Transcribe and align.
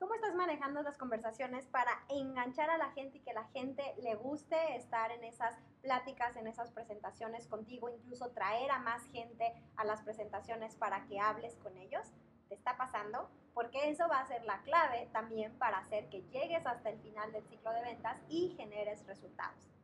¿Cómo 0.00 0.14
estás 0.14 0.34
manejando 0.34 0.82
las 0.82 0.96
conversaciones 0.96 1.66
para 1.66 1.92
enganchar 2.08 2.70
a 2.70 2.78
la 2.78 2.90
gente 2.92 3.18
y 3.18 3.20
que 3.20 3.34
la 3.34 3.44
gente 3.48 3.82
le 4.02 4.14
guste 4.14 4.56
estar 4.74 5.10
en 5.10 5.22
esas 5.24 5.54
pláticas, 5.82 6.34
en 6.36 6.46
esas 6.46 6.70
presentaciones 6.70 7.46
contigo, 7.46 7.90
incluso 7.90 8.30
traer 8.30 8.70
a 8.70 8.78
más 8.78 9.04
gente 9.12 9.52
a 9.76 9.84
las 9.84 10.00
presentaciones 10.00 10.74
para 10.74 11.04
que 11.04 11.20
hables 11.20 11.54
con 11.56 11.76
ellos? 11.76 12.14
¿Te 12.48 12.54
está 12.54 12.78
pasando? 12.78 13.28
Porque 13.52 13.90
eso 13.90 14.08
va 14.08 14.20
a 14.20 14.26
ser 14.26 14.42
la 14.46 14.62
clave 14.62 15.10
también 15.12 15.52
para 15.58 15.80
hacer 15.80 16.08
que 16.08 16.22
llegues 16.30 16.66
hasta 16.66 16.88
el 16.88 16.98
final 17.00 17.30
del 17.32 17.46
ciclo 17.48 17.70
de 17.70 17.82
ventas 17.82 18.16
y 18.30 18.54
generes 18.56 19.06
resultados. 19.06 19.79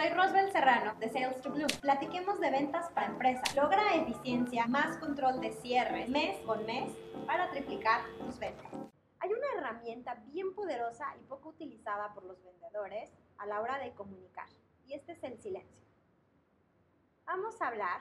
Soy 0.00 0.08
Rosbel 0.08 0.50
Serrano 0.50 0.94
de 0.98 1.10
Sales 1.10 1.42
to 1.42 1.50
Bloom. 1.52 1.68
Platiquemos 1.82 2.40
de 2.40 2.50
ventas 2.50 2.88
para 2.92 3.08
empresas. 3.08 3.54
Logra 3.54 3.96
eficiencia, 3.96 4.66
más 4.66 4.96
control 4.96 5.42
de 5.42 5.52
cierre 5.52 6.08
mes 6.08 6.38
con 6.46 6.64
mes 6.64 6.90
para 7.26 7.50
triplicar 7.50 8.00
tus 8.18 8.38
ventas. 8.38 8.72
Hay 9.18 9.30
una 9.30 9.46
herramienta 9.58 10.14
bien 10.32 10.54
poderosa 10.54 11.04
y 11.20 11.24
poco 11.24 11.50
utilizada 11.50 12.14
por 12.14 12.24
los 12.24 12.42
vendedores 12.42 13.10
a 13.36 13.44
la 13.44 13.60
hora 13.60 13.76
de 13.76 13.92
comunicar 13.92 14.48
y 14.86 14.94
este 14.94 15.12
es 15.12 15.22
el 15.22 15.38
silencio. 15.38 15.84
Vamos 17.26 17.60
a 17.60 17.68
hablar 17.68 18.00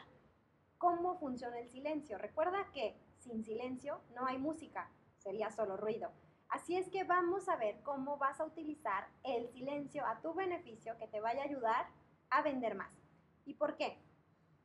cómo 0.77 1.19
funciona 1.19 1.59
el 1.59 1.67
silencio. 1.67 2.17
Recuerda 2.17 2.71
que 2.71 2.95
sin 3.17 3.43
silencio 3.43 3.99
no 4.15 4.25
hay 4.25 4.37
música, 4.37 4.89
sería 5.17 5.51
solo 5.51 5.75
ruido. 5.75 6.13
Así 6.49 6.75
es 6.75 6.89
que 6.89 7.03
vamos 7.03 7.47
a 7.47 7.57
ver 7.57 7.79
cómo 7.83 8.17
vas 8.17 8.39
a 8.39 8.45
utilizar 8.45 9.07
el 9.23 9.49
silencio 9.49 10.03
a 10.05 10.19
tu 10.19 10.33
beneficio 10.33 10.97
que 10.97 11.07
te 11.07 11.21
vaya 11.21 11.43
a 11.43 11.45
ayudar 11.45 11.87
a 12.31 12.41
vender 12.41 12.73
más. 12.73 12.91
¿Y 13.45 13.53
por 13.53 13.77
qué? 13.77 14.01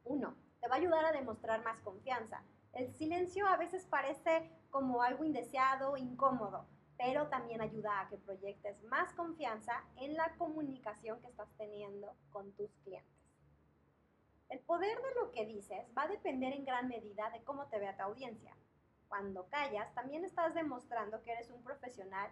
Uno, 0.05 0.35
te 0.61 0.69
va 0.69 0.77
a 0.77 0.79
ayudar 0.79 1.05
a 1.05 1.13
demostrar 1.13 1.63
más 1.63 1.81
confianza. 1.81 2.43
El 2.73 2.91
silencio 2.95 3.47
a 3.47 3.59
veces 3.59 3.85
parece 3.85 4.51
como 4.71 5.03
algo 5.03 5.25
indeseado, 5.25 5.99
incómodo, 5.99 6.67
pero 6.97 7.29
también 7.29 7.61
ayuda 7.61 8.01
a 8.01 8.09
que 8.09 8.17
proyectes 8.17 8.83
más 8.85 9.13
confianza 9.13 9.85
en 9.97 10.15
la 10.15 10.35
comunicación 10.37 11.21
que 11.21 11.29
estás 11.29 11.49
teniendo 11.59 12.17
con 12.31 12.51
tus 12.53 12.71
clientes. 12.83 13.13
El 14.49 14.61
poder 14.61 14.97
de 14.97 15.15
lo 15.21 15.33
que 15.33 15.45
dices 15.45 15.87
va 15.97 16.03
a 16.03 16.09
depender 16.09 16.55
en 16.55 16.65
gran 16.65 16.89
medida 16.89 17.29
de 17.31 17.43
cómo 17.45 17.67
te 17.67 17.79
vea 17.79 17.97
tu 17.97 18.05
audiencia 18.05 18.57
cuando 19.09 19.49
callas, 19.49 19.93
también 19.95 20.25
estás 20.25 20.55
demostrando 20.55 21.23
que 21.23 21.33
eres 21.33 21.51
un 21.51 21.63
profesional 21.63 22.31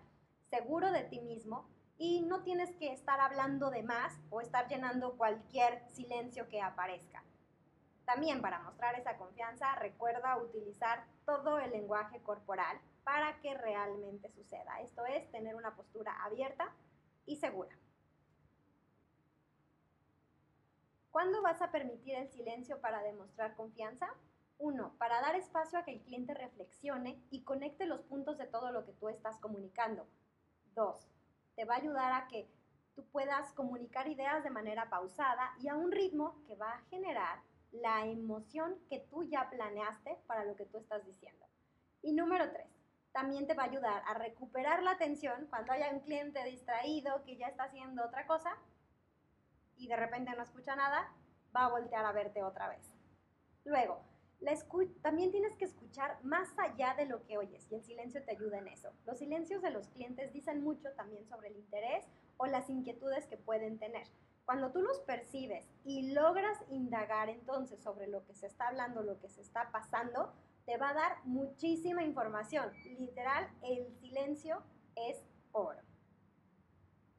seguro 0.51 0.91
de 0.91 1.05
ti 1.05 1.21
mismo 1.21 1.69
y 1.99 2.23
no 2.23 2.43
tienes 2.43 2.75
que 2.77 2.93
estar 2.93 3.21
hablando 3.21 3.71
de 3.71 3.83
más 3.83 4.19
o 4.31 4.41
estar 4.41 4.69
llenando 4.69 5.17
cualquier 5.17 5.83
silencio 5.91 6.49
que 6.49 6.61
aparezca. 6.61 7.23
También 8.05 8.43
para 8.43 8.59
mostrar 8.61 8.99
esa 8.99 9.17
confianza, 9.17 9.75
recuerda 9.77 10.37
utilizar 10.37 11.05
todo 11.25 11.59
el 11.59 11.71
lenguaje 11.71 12.21
corporal 12.23 12.81
para 13.05 13.41
que 13.41 13.55
realmente 13.55 14.31
suceda. 14.31 14.81
Esto 14.81 15.07
es 15.07 15.31
tener 15.31 15.55
una 15.55 15.75
postura 15.77 16.13
abierta 16.25 16.75
y 17.27 17.37
segura. 17.37 17.77
¿Cuándo 21.11 21.43
vas 21.43 21.61
a 21.61 21.71
permitir 21.71 22.17
el 22.17 22.29
silencio 22.31 22.81
para 22.81 23.03
demostrar 23.03 23.55
confianza? 23.55 24.09
Uno, 24.63 24.95
para 24.97 25.21
dar 25.21 25.35
espacio 25.35 25.77
a 25.77 25.85
que 25.85 25.91
el 25.91 26.03
cliente 26.03 26.35
reflexione 26.35 27.21
y 27.31 27.43
conecte 27.43 27.85
los 27.85 28.01
puntos 28.03 28.39
de 28.39 28.47
todo 28.47 28.71
lo 28.71 28.85
que 28.85 28.93
tú 28.93 29.09
estás 29.09 29.37
comunicando. 29.41 30.07
Dos, 30.73 31.11
te 31.57 31.65
va 31.65 31.75
a 31.75 31.79
ayudar 31.79 32.13
a 32.13 32.29
que 32.29 32.49
tú 32.95 33.05
puedas 33.09 33.53
comunicar 33.55 34.07
ideas 34.07 34.45
de 34.45 34.51
manera 34.51 34.89
pausada 34.89 35.51
y 35.59 35.67
a 35.67 35.75
un 35.75 35.91
ritmo 35.91 36.41
que 36.47 36.55
va 36.55 36.75
a 36.75 36.83
generar 36.91 37.43
la 37.73 38.07
emoción 38.07 38.79
que 38.89 39.01
tú 39.01 39.25
ya 39.25 39.51
planeaste 39.51 40.17
para 40.29 40.45
lo 40.45 40.55
que 40.55 40.67
tú 40.67 40.79
estás 40.79 41.05
diciendo. 41.05 41.45
Y 42.01 42.13
número 42.13 42.49
tres, 42.53 42.69
también 43.11 43.49
te 43.49 43.55
va 43.55 43.65
a 43.65 43.67
ayudar 43.67 44.05
a 44.07 44.15
recuperar 44.15 44.85
la 44.85 44.93
atención 44.93 45.49
cuando 45.51 45.73
haya 45.73 45.91
un 45.91 46.03
cliente 46.03 46.45
distraído 46.45 47.25
que 47.25 47.37
ya 47.37 47.49
está 47.49 47.65
haciendo 47.65 48.05
otra 48.05 48.29
cosa 48.29 48.57
y 49.77 49.89
de 49.89 49.97
repente 49.97 50.37
no 50.37 50.45
escucha 50.45 50.77
nada, 50.77 51.13
va 51.55 51.65
a 51.65 51.71
voltear 51.71 52.05
a 52.05 52.13
verte 52.13 52.45
otra 52.45 52.69
vez. 52.69 52.95
Luego, 53.65 54.12
también 55.03 55.31
tienes 55.31 55.57
que 55.57 55.65
escuchar 55.65 56.19
más 56.25 56.49
allá 56.59 56.95
de 56.95 57.07
lo 57.07 57.25
que 57.25 57.39
oyes 57.39 57.67
y 57.71 57.75
el 57.75 57.83
silencio 57.83 58.25
te 58.25 58.33
ayuda 58.33 58.59
en 58.59 58.69
eso. 58.69 58.91
Los 59.07 59.19
silencios 59.19 59.63
de 59.63 59.71
los 59.71 59.89
clientes 59.89 60.33
dicen 60.33 60.63
mucho 60.63 60.91
también 60.93 61.27
sobre 61.29 61.49
el 61.49 61.57
interés 61.57 62.05
o 62.37 62.47
las 62.47 62.69
inquietudes 62.69 63.27
que 63.27 63.37
pueden 63.37 63.79
tener. 63.79 64.07
Cuando 64.45 64.73
tú 64.73 64.83
los 64.83 64.99
percibes 65.01 65.69
y 65.85 66.13
logras 66.13 66.59
indagar 66.69 67.29
entonces 67.29 67.81
sobre 67.81 68.09
lo 68.09 68.25
que 68.25 68.35
se 68.35 68.47
está 68.47 68.69
hablando, 68.69 69.03
lo 69.03 69.21
que 69.21 69.29
se 69.29 69.41
está 69.41 69.71
pasando, 69.71 70.33
te 70.67 70.77
va 70.77 70.91
a 70.91 70.95
dar 70.95 71.25
muchísima 71.25 72.03
información. 72.03 72.73
Literal, 72.99 73.49
el 73.63 73.93
silencio 74.01 74.63
es 74.97 75.23
oro. 75.53 75.81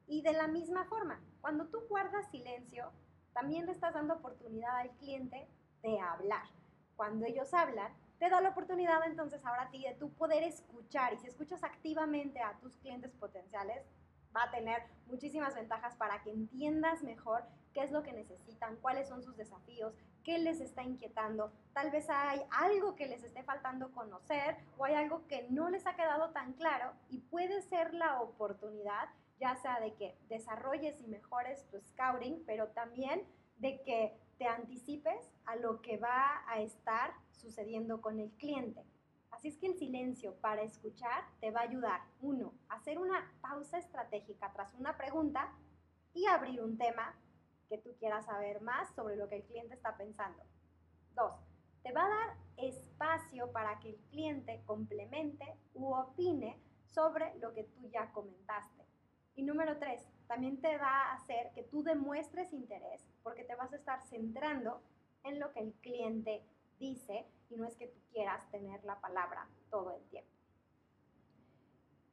Y 0.07 0.22
de 0.22 0.34
la 0.34 0.47
misma 0.47 0.85
forma, 0.85 1.22
cuando 1.40 1.67
tú 1.67 1.79
guardas 1.88 2.29
silencio, 2.29 2.91
también 3.34 3.66
le 3.66 3.72
estás 3.72 3.94
dando 3.94 4.16
oportunidad 4.16 4.78
al 4.78 4.91
cliente 4.97 5.47
de 5.81 6.00
hablar 6.00 6.45
cuando 6.96 7.26
ellos 7.26 7.54
hablan, 7.54 7.92
te 8.20 8.30
da 8.30 8.42
la 8.42 8.50
oportunidad 8.50 9.06
entonces 9.06 9.46
ahora 9.46 9.64
a 9.64 9.70
ti 9.70 9.84
de 9.84 9.96
tú 9.96 10.12
poder 10.14 10.44
escuchar 10.44 11.14
y 11.14 11.18
si 11.18 11.28
escuchas 11.28 11.64
activamente 11.64 12.42
a 12.42 12.58
tus 12.59 12.76
clientes 12.78 13.12
potenciales, 13.14 13.86
va 14.36 14.44
a 14.44 14.52
tener 14.52 14.84
muchísimas 15.08 15.56
ventajas 15.56 15.96
para 15.96 16.24
que 16.24 16.32
entiendas 16.32 17.03
mejor 17.03 17.44
qué 17.74 17.82
es 17.84 17.92
lo 17.92 18.03
que 18.03 18.14
necesitan, 18.14 18.78
cuáles 18.78 19.08
son 19.08 19.24
sus 19.24 19.36
desafíos, 19.36 19.94
qué 20.24 20.38
les 20.38 20.62
está 20.62 20.84
inquietando. 20.84 21.52
Tal 21.74 21.92
vez 21.92 22.09
hay 22.09 22.42
algo 22.52 22.96
que 22.96 23.08
les 23.08 23.24
esté 23.24 23.44
faltando 23.44 23.92
conocer 23.92 24.58
o 24.78 24.86
hay 24.86 24.96
algo 24.96 25.28
que 25.28 25.48
no 25.50 25.70
les 25.70 25.86
ha 25.86 25.96
quedado 25.96 26.30
tan 26.32 26.53
claro 26.53 26.94
y 27.09 27.20
puede 27.20 27.62
ser 27.62 27.94
la 27.94 28.22
oportunidad 28.22 29.09
ya 29.40 29.56
sea 29.56 29.80
de 29.80 29.94
que 29.96 30.16
desarrolles 30.30 31.02
y 31.02 31.08
mejores 31.08 31.66
tu 31.70 31.82
scouting, 31.82 32.44
pero 32.46 32.68
también 32.70 33.24
de 33.58 33.81
que 33.84 34.18
te 34.38 34.47
anticipes 34.47 35.31
a 35.46 35.56
lo 35.56 35.81
que 35.81 35.97
va 35.97 36.44
a 36.47 36.59
estar 36.62 37.14
sucediendo 37.31 38.02
con 38.02 38.19
el 38.19 38.31
cliente. 38.31 38.84
Así 39.31 39.47
es 39.47 39.58
que 39.58 39.68
el 39.68 39.78
silencio 39.78 40.36
para 40.41 40.62
escuchar 40.62 41.24
te 41.40 41.52
va 41.52 41.62
a 41.62 41.64
ayudar, 41.64 42.02
uno, 42.22 42.53
a 42.69 42.75
hacer 42.75 43.00
una 43.00 43.31
pausa 43.41 43.78
estratégica 43.78 44.52
tras 44.53 44.74
una 44.75 44.96
pregunta 44.96 45.52
y 46.14 46.25
abrir 46.28 46.62
un 46.62 46.78
tema 46.78 47.16
que 47.68 47.78
tú 47.78 47.96
quieras 47.97 48.25
saber 48.25 48.62
más 48.62 48.94
sobre 48.94 49.16
lo 49.16 49.28
que 49.28 49.38
el 49.38 49.44
cliente 49.44 49.74
está 49.74 49.97
pensando. 49.97 50.44
Dos, 51.16 51.34
te 51.81 51.91
va 51.91 52.06
a 52.06 52.09
dar 52.09 52.38
espacio 52.58 53.52
para 53.52 53.80
que 53.80 53.90
el 53.90 53.97
cliente 54.12 54.62
complemente 54.66 55.58
u 55.74 55.94
opine 55.94 56.59
sobre 56.85 57.35
lo 57.40 57.53
que 57.53 57.64
tú 57.64 57.90
ya 57.90 58.12
comentaste. 58.12 58.85
Y 59.35 59.44
número 59.44 59.78
tres, 59.80 60.08
también 60.34 60.60
te 60.60 60.78
va 60.80 61.12
a 61.12 61.14
hacer 61.14 61.52
que 61.54 61.62
tú 61.62 61.84
demuestres 61.84 62.52
interés 62.54 63.06
porque 63.22 63.44
te 63.44 63.54
vas 63.54 63.72
a 63.72 63.76
estar 63.76 64.02
centrando 64.02 64.82
en 65.24 65.40
lo 65.40 65.54
que 65.54 65.60
el 65.60 65.74
cliente 65.74 66.44
dice 66.80 67.28
y 67.52 67.56
no 67.56 67.68
es 67.68 67.78
que 67.78 67.86
tú 67.86 68.00
quieras 68.12 68.50
tener 68.50 68.84
la 68.84 69.00
palabra 69.00 69.48
todo 69.70 69.92
el 69.92 70.04
tiempo. 70.10 70.32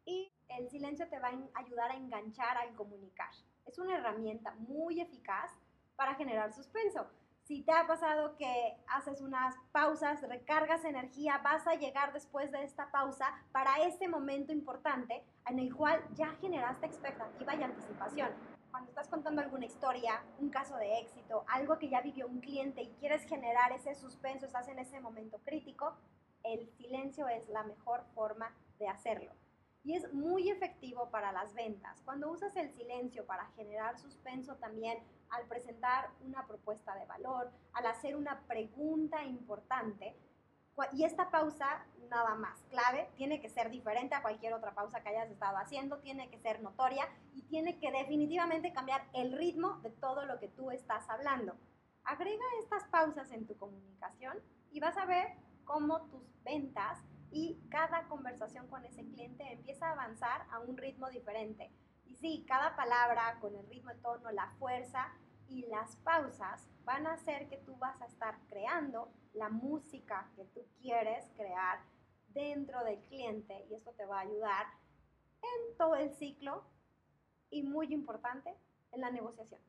Y 0.04 0.30
el 0.48 0.68
silencio 0.68 1.08
te 1.08 1.18
va 1.18 1.28
a 1.28 1.60
ayudar 1.60 1.92
a 1.92 1.96
enganchar 1.96 2.58
al 2.58 2.74
comunicar. 2.74 3.30
Es 3.64 3.78
una 3.78 3.96
herramienta 3.96 4.52
muy 4.52 5.00
eficaz 5.00 5.50
para 5.96 6.14
generar 6.14 6.52
suspenso. 6.52 7.06
Si 7.50 7.62
te 7.62 7.72
ha 7.72 7.84
pasado 7.86 8.36
que 8.36 8.76
haces 8.86 9.20
unas 9.20 9.56
pausas, 9.72 10.22
recargas 10.22 10.84
energía, 10.84 11.38
vas 11.38 11.66
a 11.66 11.74
llegar 11.74 12.12
después 12.12 12.52
de 12.52 12.62
esta 12.62 12.92
pausa 12.92 13.26
para 13.50 13.78
ese 13.78 14.06
momento 14.06 14.52
importante 14.52 15.24
en 15.48 15.58
el 15.58 15.74
cual 15.74 16.00
ya 16.14 16.28
generaste 16.40 16.86
expectativa 16.86 17.56
y 17.56 17.62
anticipación. 17.64 17.89
Cuando 18.70 18.88
estás 18.88 19.08
contando 19.08 19.40
alguna 19.40 19.66
historia, 19.66 20.24
un 20.40 20.50
caso 20.50 20.76
de 20.76 20.98
éxito, 20.98 21.44
algo 21.46 21.78
que 21.78 21.88
ya 21.88 22.00
vivió 22.00 22.26
un 22.26 22.40
cliente 22.40 22.82
y 22.82 22.88
quieres 22.98 23.22
generar 23.24 23.70
ese 23.70 23.94
suspenso, 23.94 24.46
estás 24.46 24.66
en 24.68 24.80
ese 24.80 25.00
momento 25.00 25.38
crítico, 25.44 25.96
el 26.42 26.68
silencio 26.70 27.28
es 27.28 27.48
la 27.48 27.62
mejor 27.62 28.04
forma 28.14 28.52
de 28.80 28.88
hacerlo. 28.88 29.32
Y 29.84 29.94
es 29.94 30.12
muy 30.12 30.50
efectivo 30.50 31.08
para 31.10 31.30
las 31.30 31.54
ventas. 31.54 32.02
Cuando 32.04 32.30
usas 32.30 32.54
el 32.56 32.72
silencio 32.72 33.24
para 33.26 33.46
generar 33.56 33.96
suspenso 33.96 34.56
también, 34.56 34.98
al 35.30 35.46
presentar 35.46 36.10
una 36.20 36.44
propuesta 36.48 36.96
de 36.96 37.06
valor, 37.06 37.52
al 37.74 37.86
hacer 37.86 38.16
una 38.16 38.40
pregunta 38.48 39.24
importante. 39.24 40.16
Y 40.92 41.04
esta 41.04 41.30
pausa, 41.30 41.84
nada 42.08 42.34
más, 42.34 42.60
clave, 42.70 43.08
tiene 43.16 43.40
que 43.40 43.48
ser 43.48 43.70
diferente 43.70 44.14
a 44.14 44.22
cualquier 44.22 44.52
otra 44.54 44.74
pausa 44.74 45.02
que 45.02 45.10
hayas 45.10 45.30
estado 45.30 45.56
haciendo, 45.58 45.98
tiene 45.98 46.28
que 46.30 46.38
ser 46.38 46.62
notoria 46.62 47.08
y 47.34 47.42
tiene 47.42 47.78
que 47.78 47.90
definitivamente 47.90 48.72
cambiar 48.72 49.06
el 49.12 49.32
ritmo 49.32 49.78
de 49.82 49.90
todo 49.90 50.24
lo 50.24 50.38
que 50.38 50.48
tú 50.48 50.70
estás 50.70 51.08
hablando. 51.08 51.56
Agrega 52.04 52.44
estas 52.60 52.84
pausas 52.84 53.30
en 53.30 53.46
tu 53.46 53.56
comunicación 53.56 54.38
y 54.70 54.80
vas 54.80 54.96
a 54.96 55.06
ver 55.06 55.36
cómo 55.64 56.02
tus 56.08 56.42
ventas 56.42 56.98
y 57.30 57.60
cada 57.70 58.08
conversación 58.08 58.66
con 58.68 58.84
ese 58.84 59.04
cliente 59.04 59.52
empieza 59.52 59.88
a 59.88 59.92
avanzar 59.92 60.46
a 60.50 60.58
un 60.60 60.76
ritmo 60.76 61.08
diferente. 61.10 61.70
Y 62.06 62.16
sí, 62.16 62.44
cada 62.48 62.74
palabra 62.74 63.38
con 63.40 63.54
el 63.54 63.66
ritmo, 63.68 63.90
el 63.90 64.00
tono, 64.00 64.30
la 64.32 64.50
fuerza 64.58 65.12
y 65.50 65.66
las 65.66 65.96
pausas 65.96 66.68
van 66.84 67.06
a 67.06 67.14
hacer 67.14 67.48
que 67.48 67.58
tú 67.58 67.76
vas 67.76 68.00
a 68.00 68.06
estar 68.06 68.38
creando 68.48 69.12
la 69.34 69.48
música 69.48 70.30
que 70.36 70.44
tú 70.46 70.64
quieres 70.80 71.26
crear 71.36 71.80
dentro 72.28 72.82
del 72.84 73.00
cliente 73.02 73.66
y 73.68 73.74
esto 73.74 73.92
te 73.92 74.06
va 74.06 74.18
a 74.18 74.22
ayudar 74.22 74.66
en 75.42 75.76
todo 75.76 75.96
el 75.96 76.14
ciclo 76.14 76.64
y 77.50 77.62
muy 77.62 77.92
importante, 77.92 78.54
en 78.92 79.00
la 79.00 79.10
negociación. 79.10 79.60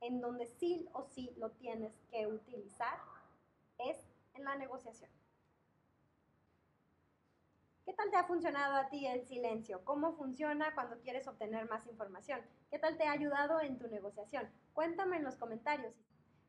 En 0.00 0.20
donde 0.20 0.46
sí 0.46 0.88
o 0.92 1.04
sí 1.04 1.32
lo 1.36 1.50
tienes 1.50 1.92
que 2.10 2.26
utilizar 2.26 2.98
es 3.78 3.96
en 4.34 4.44
la 4.44 4.54
negociación. 4.56 5.10
¿Qué 8.04 8.10
tal 8.10 8.20
te 8.20 8.26
ha 8.26 8.28
funcionado 8.28 8.76
a 8.76 8.88
ti 8.90 9.06
el 9.06 9.24
silencio? 9.26 9.82
¿Cómo 9.82 10.14
funciona 10.14 10.74
cuando 10.74 11.00
quieres 11.00 11.26
obtener 11.26 11.66
más 11.70 11.86
información? 11.86 12.38
¿Qué 12.70 12.78
tal 12.78 12.98
te 12.98 13.04
ha 13.04 13.12
ayudado 13.12 13.62
en 13.62 13.78
tu 13.78 13.88
negociación? 13.88 14.46
Cuéntame 14.74 15.16
en 15.16 15.24
los 15.24 15.36
comentarios. 15.36 15.94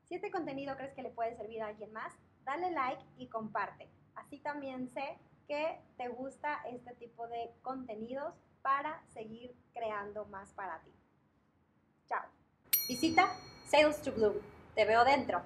Si 0.04 0.16
este 0.16 0.32
contenido 0.32 0.76
crees 0.76 0.94
que 0.94 1.02
le 1.02 1.12
puede 1.12 1.34
servir 1.38 1.62
a 1.62 1.68
alguien 1.68 1.94
más, 1.94 2.14
dale 2.44 2.72
like 2.72 3.02
y 3.18 3.30
comparte. 3.30 3.88
Así 4.16 4.40
también 4.40 4.90
sé 4.90 5.18
que 5.48 5.80
te 5.96 6.10
gusta 6.10 6.62
este 6.68 6.94
tipo 6.96 7.26
de 7.30 7.50
contenidos 7.62 8.34
para 8.62 9.02
seguir 9.14 9.56
creando 9.74 10.26
más 10.26 10.52
para 10.52 10.82
ti. 10.82 10.92
Chao. 12.10 12.26
Visita 12.90 13.30
Sales 13.64 14.02
to 14.02 14.12
Bloom. 14.12 14.36
Te 14.76 14.84
veo 14.84 15.06
dentro. 15.06 15.42